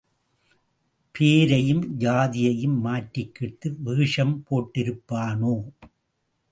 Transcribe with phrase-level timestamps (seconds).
[1.15, 5.55] பேரையும் ஜாதியையும் மாற்றிக்கிட்டு வேஷம் போட்டிருப்பானோ?